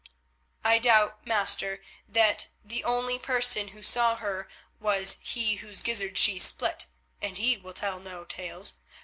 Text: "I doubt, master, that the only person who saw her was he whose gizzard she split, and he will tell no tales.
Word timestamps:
"I 0.63 0.79
doubt, 0.79 1.27
master, 1.27 1.79
that 2.09 2.47
the 2.65 2.83
only 2.83 3.19
person 3.19 3.67
who 3.67 3.83
saw 3.83 4.15
her 4.15 4.49
was 4.79 5.17
he 5.21 5.57
whose 5.57 5.83
gizzard 5.83 6.17
she 6.17 6.39
split, 6.39 6.87
and 7.21 7.37
he 7.37 7.55
will 7.55 7.75
tell 7.75 7.99
no 7.99 8.25
tales. 8.25 8.79